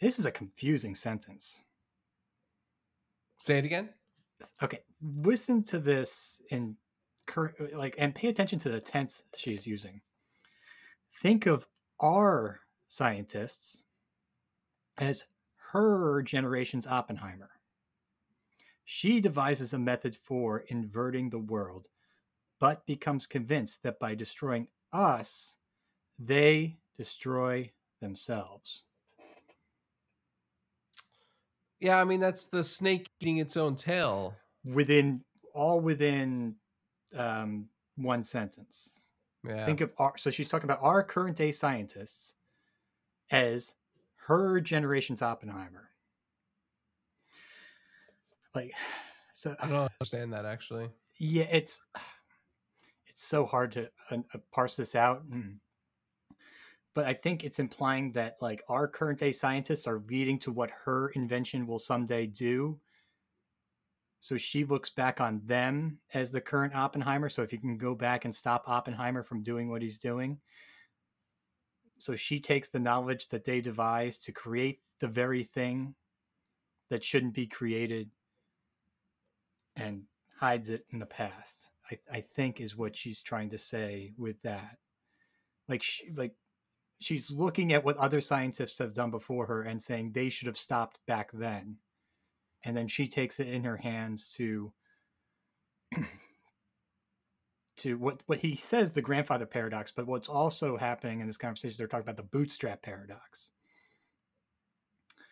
[0.00, 1.62] This is a confusing sentence.
[3.38, 3.90] Say it again.
[4.62, 6.76] Okay, listen to this in
[7.74, 10.00] like and pay attention to the tense she's using.
[11.22, 11.66] Think of
[12.00, 13.84] our scientists
[14.98, 15.24] as
[15.72, 17.50] her generation's Oppenheimer.
[18.84, 21.86] She devises a method for inverting the world,
[22.58, 25.56] but becomes convinced that by destroying us,
[26.18, 28.84] they destroy themselves.
[31.80, 34.34] Yeah, I mean that's the snake eating its own tail.
[34.64, 35.22] Within
[35.54, 36.56] all within
[37.16, 38.90] um, one sentence.
[39.46, 39.64] Yeah.
[39.64, 42.34] Think of our so she's talking about our current day scientists
[43.30, 43.74] as
[44.26, 45.90] her generation's Oppenheimer
[48.54, 48.72] like
[49.32, 50.88] so i don't understand that actually
[51.18, 51.82] yeah it's
[53.06, 54.16] it's so hard to uh,
[54.52, 55.56] parse this out mm.
[56.94, 60.70] But i think it's implying that like our current day scientists are leading to what
[60.84, 62.78] her invention will someday do
[64.22, 67.94] so she looks back on them as the current oppenheimer so if you can go
[67.94, 70.38] back and stop oppenheimer from doing what he's doing
[71.98, 75.94] so she takes the knowledge that they devised to create the very thing
[76.88, 78.10] that shouldn't be created
[79.76, 80.02] and
[80.38, 81.70] hides it in the past.
[81.90, 84.78] I, I think is what she's trying to say with that.
[85.68, 86.34] Like she like
[87.00, 90.56] she's looking at what other scientists have done before her and saying they should have
[90.56, 91.76] stopped back then.
[92.62, 94.72] And then she takes it in her hands to
[97.78, 101.76] to what what he says the grandfather paradox, but what's also happening in this conversation,
[101.78, 103.52] they're talking about the bootstrap paradox.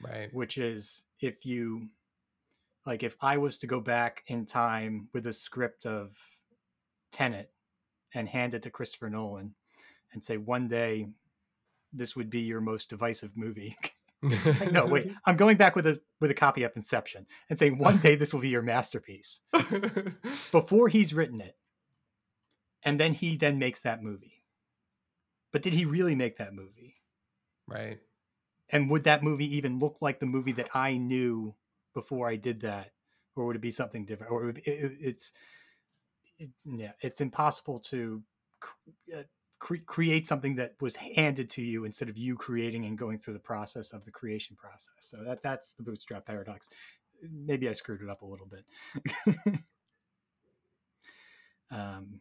[0.03, 0.33] Right.
[0.33, 1.89] Which is if you
[2.87, 6.17] like if I was to go back in time with a script of
[7.13, 7.53] Tenet
[8.15, 9.55] and hand it to Christopher Nolan
[10.15, 11.09] and say one day
[11.93, 13.77] this would be your most divisive movie.
[14.73, 15.13] no, wait.
[15.27, 18.35] I'm going back with a with a copy of Inception and saying one day this
[18.35, 19.41] will be your masterpiece.
[20.51, 21.57] Before he's written it.
[22.83, 24.45] And then he then makes that movie.
[25.53, 26.97] But did he really make that movie?
[27.67, 27.99] Right.
[28.71, 31.55] And would that movie even look like the movie that I knew
[31.95, 32.93] before I did that,
[33.35, 34.33] or would it be something different?
[34.33, 35.33] Or it, it, it's
[36.39, 38.23] it, yeah, it's impossible to
[39.17, 39.23] uh,
[39.59, 43.35] cre- create something that was handed to you instead of you creating and going through
[43.35, 44.95] the process of the creation process.
[45.01, 46.69] So that that's the bootstrap paradox.
[47.23, 48.65] Maybe I screwed it up a little bit.
[51.71, 52.21] um,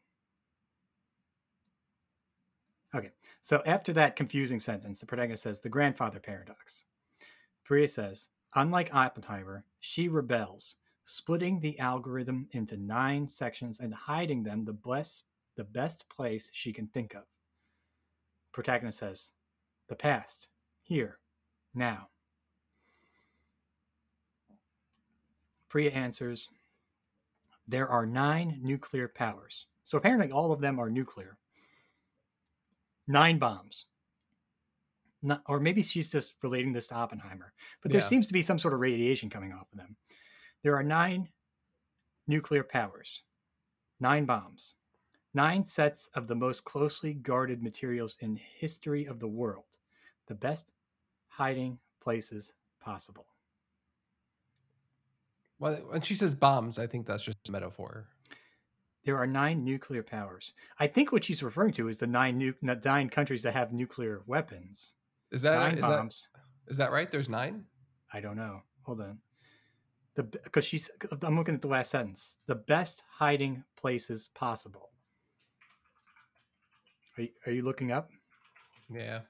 [2.96, 6.84] okay, so after that confusing sentence, the protagonist says the grandfather paradox.
[7.64, 14.66] Priya says Unlike Oppenheimer, she rebels, splitting the algorithm into nine sections and hiding them
[14.66, 15.26] the best,
[15.58, 17.24] the best place she can think of.
[18.54, 19.32] Protagonist says,
[19.90, 20.48] The past,
[20.84, 21.20] here,
[21.74, 22.08] now.
[25.70, 26.50] Priya answers,
[27.68, 29.66] There are nine nuclear powers.
[29.84, 31.38] So apparently all of them are nuclear.
[33.08, 33.86] Nine bombs.
[35.22, 38.08] Not, or maybe she's just relating this to Oppenheimer, but there Yeah.
[38.08, 39.98] seems to be some sort of radiation coming off of them.
[40.62, 41.30] There are nine
[42.28, 43.24] nuclear powers,
[44.00, 44.76] nine bombs,
[45.34, 49.78] nine sets of the most closely guarded materials in history of the world,
[50.28, 50.72] the best
[51.28, 53.28] hiding places possible.
[55.60, 58.08] Well, when she says bombs, I think that's just a metaphor.
[59.04, 60.54] There are nine nuclear powers.
[60.80, 64.22] I think what she's referring to is the nine nu- nine countries that have nuclear
[64.28, 64.94] weapons.
[65.32, 66.28] Is that nine is bombs.
[66.34, 67.10] that is that right?
[67.10, 67.64] There's nine.
[68.14, 68.62] I don't know.
[68.84, 69.20] Hold on.
[70.16, 72.38] The because she's I'm looking at the last sentence.
[72.48, 74.90] The best hiding places possible.
[77.18, 78.10] Are you, are you looking up
[78.90, 79.22] Yeah,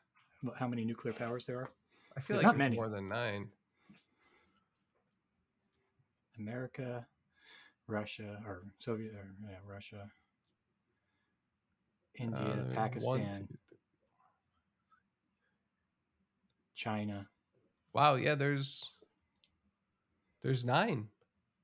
[0.58, 1.70] how many nuclear powers there are?
[2.16, 2.76] I feel There's like not many.
[2.76, 3.50] more than nine.
[6.38, 7.06] America,
[7.88, 10.10] Russia, or Soviet, or yeah, Russia,
[12.16, 13.58] India, Uh, there's one, Pakistan, two,
[16.76, 17.28] China.
[17.94, 18.92] Wow, yeah, there's
[20.42, 21.08] there's nine.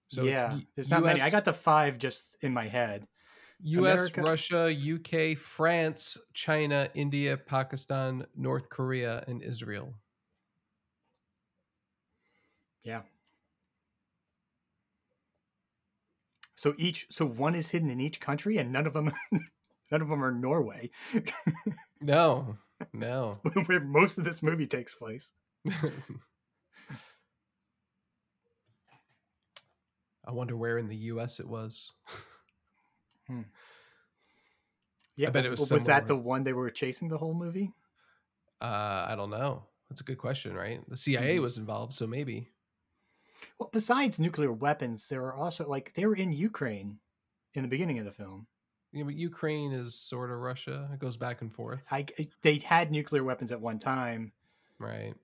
[0.07, 1.21] So yeah, there's not many.
[1.21, 3.07] I got the five just in my head.
[3.63, 9.93] U.S., America- Russia, UK, France, China, India, Pakistan, North Korea, and Israel.
[12.83, 13.01] Yeah.
[16.55, 19.11] So each, so one is hidden in each country, and none of them,
[19.91, 20.91] none of them are Norway,
[22.01, 22.57] No,
[22.91, 23.39] no.
[23.65, 25.31] where most of this movie takes place.
[30.25, 31.39] I wonder where in the U.S.
[31.39, 31.91] it was.
[35.15, 37.73] Yeah, I bet it was Was that the one they were chasing the whole movie?
[38.61, 39.67] Uh, I don't know.
[39.89, 40.87] That's a good question, right?
[40.89, 41.39] The CIA Mhm.
[41.39, 42.49] was involved, so maybe.
[43.57, 46.99] Well, besides nuclear weapons, there are also like they were in Ukraine
[47.53, 48.47] in the beginning of the film.
[48.93, 50.89] Know, but Ukraine is sort of Russia.
[50.93, 52.05] It goes back and forth, I
[52.41, 54.33] they had nuclear weapons at one time,
[54.79, 55.15] right?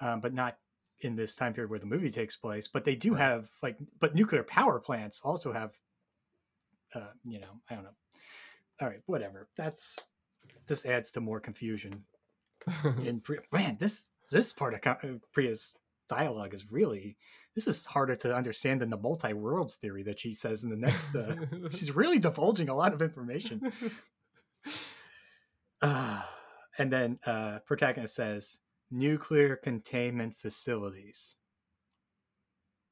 [0.00, 0.58] um, but not
[1.00, 2.68] in this time period where the movie takes place.
[2.68, 3.14] But they do Right.
[3.14, 5.78] have like, but nuclear power plants also have,
[6.94, 7.96] uh, you know, I don't know.
[8.80, 9.48] All right, whatever.
[9.56, 9.96] That's
[10.66, 12.04] this adds to more confusion.
[13.04, 15.74] In Pri- man, this this part of uh, Priya's
[16.08, 17.16] dialogue is really
[17.54, 20.76] this is harder to understand than the multi worlds theory that she says in the
[20.76, 21.14] next.
[21.14, 21.36] Uh,
[21.74, 23.72] she's really divulging a lot of information.
[25.80, 26.22] Uh,
[26.78, 28.58] and then uh, protagonist says
[28.90, 31.36] nuclear containment facilities,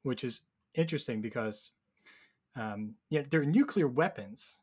[0.02, 0.42] which is
[0.74, 1.72] interesting because
[2.56, 4.58] um, yeah, there are nuclear weapons,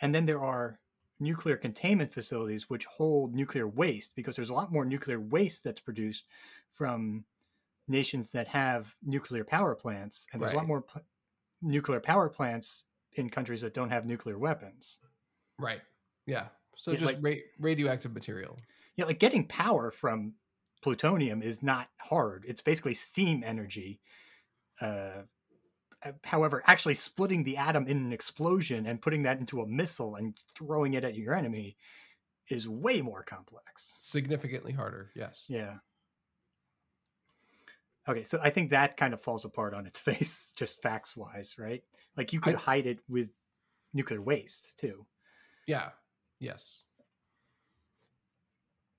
[0.00, 0.78] and then there are
[1.18, 5.80] nuclear containment facilities which hold nuclear waste because there's a lot more nuclear waste that's
[5.80, 6.24] produced
[6.72, 7.24] from
[7.88, 11.02] nations that have nuclear power plants, and there's a lot more pl-
[11.62, 14.98] nuclear power plants in countries that don't have nuclear weapons.
[15.58, 15.80] right.
[16.26, 16.46] Yeah.
[16.76, 18.58] So Yeah, just like- ra- radioactive material.
[18.96, 20.34] Yeah, like getting power from
[20.80, 22.44] plutonium is not hard.
[22.48, 24.00] It's basically steam energy.
[24.80, 25.22] Uh,
[26.04, 30.14] Uh, however, actually splitting the atom in an explosion and putting that into a missile
[30.16, 31.76] and throwing it at your enemy
[32.48, 33.92] is way more complex.
[34.00, 35.10] Significantly harder.
[35.14, 35.44] Yes.
[35.48, 35.74] Yeah.
[38.08, 41.56] Okay, so I think that kind of falls apart on its face, just facts wise,
[41.58, 41.82] right?
[42.16, 43.28] Like you could I- hide it with
[43.92, 45.06] nuclear waste too.
[45.66, 45.90] Yeah.
[46.38, 46.84] Yes.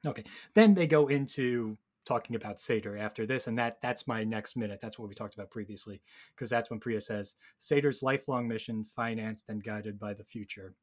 [0.06, 0.24] Okay.
[0.54, 4.80] Then they go into talking about Sator after this, and that that's my next minute.
[4.82, 6.02] That's what we talked about previously,
[6.36, 10.74] because that's when Priya says Sator's lifelong mission, financed and guided by the future,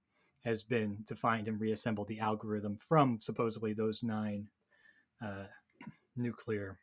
[0.44, 4.46] has been to find and reassemble the algorithm from supposedly those nine
[5.24, 5.44] uh,
[6.16, 6.78] nuclear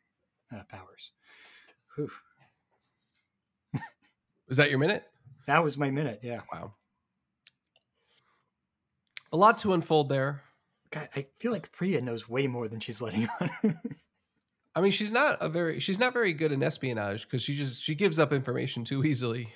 [0.54, 1.12] uh, powers.
[1.94, 2.10] Whew.
[4.48, 5.04] Is that your minute?
[5.46, 6.20] That was my minute.
[6.22, 6.40] Yeah.
[6.52, 6.74] Wow.
[9.32, 10.42] A lot to unfold there.
[10.90, 13.78] God, I feel like Priya knows way more than she's letting on.
[14.76, 17.82] I mean, she's not a very she's not very good in espionage because she just
[17.82, 19.48] she gives up information too easily.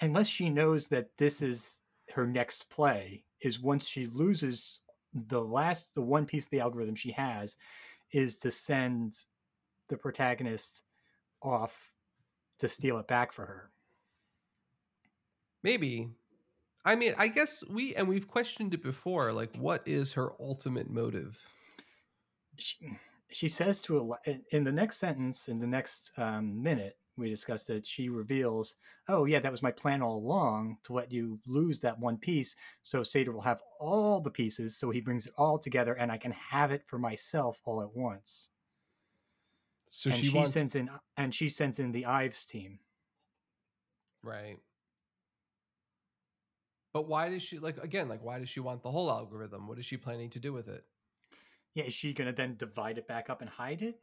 [0.00, 1.78] unless she knows that this is
[2.14, 4.80] her next play is once she loses
[5.14, 7.56] the last the one piece of the algorithm she has
[8.12, 9.14] is to send
[9.88, 10.82] the protagonist
[11.42, 11.92] off
[12.58, 13.70] to steal it back for her
[15.62, 16.08] Maybe.
[16.84, 19.32] I mean, I guess we and we've questioned it before.
[19.32, 21.36] Like, what is her ultimate motive?
[22.58, 22.76] She,
[23.30, 27.68] she says to a in the next sentence in the next um, minute we discussed
[27.70, 28.76] it she reveals
[29.08, 32.56] oh yeah that was my plan all along to let you lose that one piece
[32.82, 36.16] so sator will have all the pieces so he brings it all together and i
[36.16, 38.50] can have it for myself all at once
[39.90, 42.78] So and she, she, wants sends in and she sends in the ives team
[44.22, 44.58] right.
[46.92, 48.08] But why does she like again?
[48.08, 49.68] Like, why does she want the whole algorithm?
[49.68, 50.84] What is she planning to do with it?
[51.74, 54.00] Yeah is she gonna then divide it back up and hide it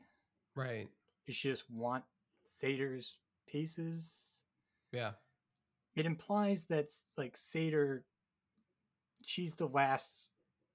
[0.56, 0.88] Right.
[1.28, 2.04] Does she just want
[2.62, 4.16] sator's pieces
[4.92, 5.12] Yeah.
[5.96, 6.88] it implies that
[7.18, 8.06] like Sator
[9.26, 10.30] she's the last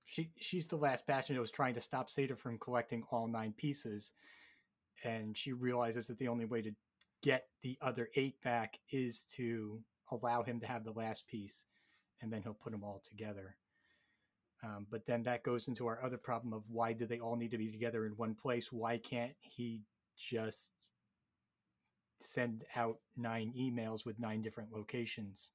[0.05, 3.55] she she's the last bastion that was trying to stop Sator from collecting all nine
[3.57, 4.13] pieces
[5.05, 6.73] and she realizes that the only way to
[7.23, 9.81] get the other eight back is to
[10.11, 11.65] allow him to have the last piece
[12.21, 13.57] and then he'll put them all together
[14.63, 17.51] um, but then that goes into our other problem of why do they all need
[17.51, 18.71] to be together in one place?
[18.71, 19.83] Why can't he
[20.17, 20.71] just
[22.21, 25.51] send out nine emails with nine different locations?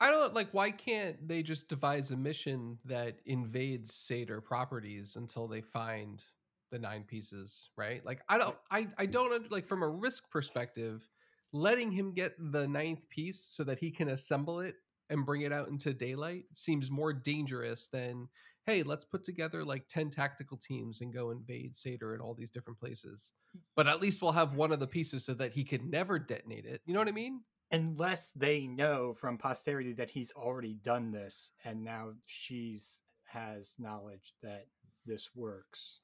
[0.00, 5.48] I don't like why can't they just devise a mission that invades Sator properties until
[5.48, 6.22] they find
[6.70, 8.04] the nine pieces, right?
[8.04, 11.08] Like I don't I I don't like from a risk perspective,
[11.52, 14.76] letting him get the ninth piece so that he can assemble it
[15.10, 18.28] and bring it out into daylight seems more dangerous than
[18.66, 22.50] hey, let's put together like 10 tactical teams and go invade Sator in all these
[22.50, 23.30] different places.
[23.56, 23.60] Mm.
[23.74, 26.66] But at least we'll have one of the pieces so that he could never detonate
[26.66, 26.82] it.
[26.84, 27.40] You know what I mean?
[27.70, 34.34] unless they know from posterity that he's already done this and now she's has knowledge
[34.42, 34.66] that
[35.04, 35.98] this works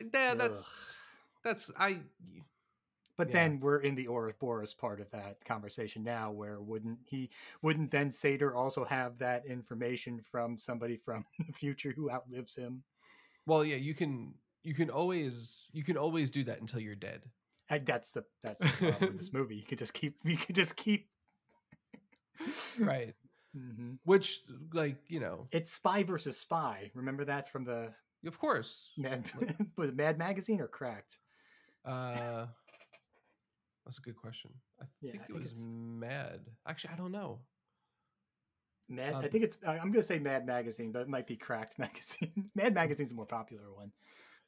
[0.00, 0.38] Yeah, Ugh.
[0.38, 0.98] that's
[1.42, 1.98] that's I
[3.18, 3.34] but Yeah.
[3.34, 7.28] then we're in the Ouroboros part of that conversation now where wouldn't he
[7.60, 12.82] wouldn't then Sator also have that information from somebody from the future who outlives him
[13.46, 17.22] well, yeah, you can you can always you can always do that until you're dead.
[17.70, 20.54] I, that's the that's the problem with this movie you could just keep you could
[20.54, 21.08] just keep
[22.78, 23.14] Right.
[23.54, 24.40] hmm Which
[24.72, 27.92] like, you know, it's spy versus spy remember that from the
[28.26, 28.90] of course.
[28.98, 29.24] Mad
[29.76, 31.18] was it Mad Magazine or Cracked
[31.84, 32.46] Uh
[33.88, 34.50] that's a good question.
[34.80, 36.40] I Yeah, think I it think was mad.
[36.66, 37.40] Actually, I don't know.
[38.90, 39.58] Mad, I Um, think it's.
[39.66, 42.50] I- I'm going to say Mad Magazine, but it might be Cracked Magazine.
[42.54, 43.92] Mad Magazine's a more popular one,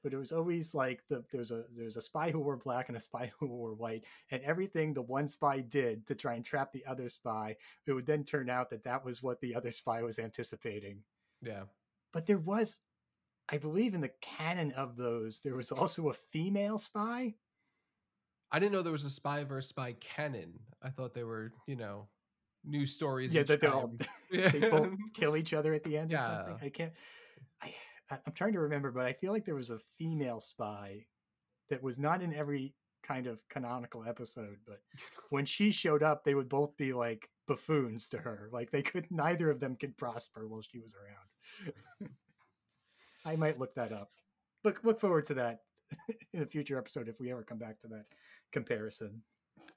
[0.03, 2.97] but it was always like the there's a there's a spy who wore black and
[2.97, 6.71] a spy who wore white, and everything the one spy did to try and trap
[6.73, 10.03] the other spy, it would then turn out that that was what the other spy
[10.03, 11.03] was anticipating.
[11.43, 11.65] Yeah.
[12.13, 12.81] But there was,
[13.49, 17.35] I believe, in the canon of those, there was also a female spy.
[18.53, 20.59] I didn't know there was a spy versus spy canon.
[20.83, 22.09] I thought they were, you know,
[22.65, 23.33] new stories.
[23.33, 23.97] Yeah, that they all
[24.31, 26.27] they both kill each other at the end or Yeah.
[26.47, 26.59] something.
[26.67, 26.93] I can't.
[27.63, 27.75] I
[28.11, 31.07] I- I'm trying to remember, but I feel like there was a female spy
[31.69, 32.75] that was not in every
[33.05, 34.57] kind of canonical episode.
[34.67, 34.81] But
[35.31, 38.49] when she showed up, they would both be like buffoons to her.
[38.53, 42.11] Like they could, neither of them could prosper while she was around.
[43.25, 44.11] I might look that up.
[44.65, 45.61] Look look forward to that
[46.33, 48.05] in a future episode if we ever come back to that
[48.53, 49.23] comparison.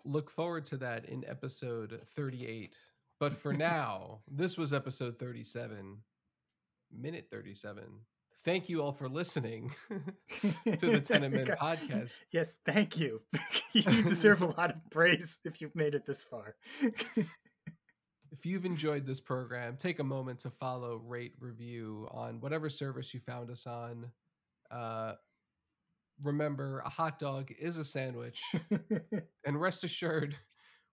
[0.06, 2.76] look forward to that in episode 38.
[3.20, 5.98] But for now, this was episode 37,
[6.92, 7.84] minute 37.
[8.44, 12.20] Thank you all for listening to the Tenet Men podcast.
[12.32, 13.22] Yes, thank you.
[13.72, 16.56] you deserve a lot of praise if you've made it this far.
[18.34, 23.14] If you've enjoyed this program, take a moment to follow, rate, review on whatever service
[23.14, 24.12] you found us on.
[24.70, 25.14] Uh,
[26.22, 28.42] remember, a hot dog is a sandwich.
[29.46, 30.36] and rest assured,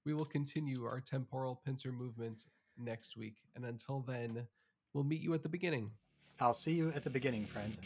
[0.07, 2.45] we will continue our temporal pincer movement
[2.79, 3.37] next week.
[3.55, 4.47] And until then,
[4.95, 5.91] we'll meet you at the beginning.
[6.41, 7.77] I'll see you at the beginning, friend.